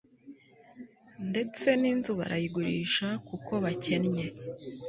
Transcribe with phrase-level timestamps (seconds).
[1.29, 4.25] ndetse n'inzu barayigurisha kuko bakennye